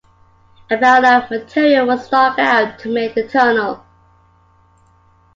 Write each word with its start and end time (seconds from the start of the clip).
About 0.71 1.05
of 1.05 1.29
material 1.29 1.85
was 1.85 2.09
dug 2.09 2.39
out 2.39 2.79
to 2.79 2.91
make 2.91 3.13
the 3.13 3.27
tunnel. 3.27 3.85